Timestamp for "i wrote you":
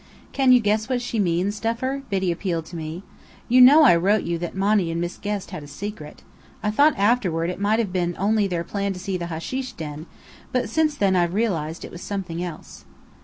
3.83-4.39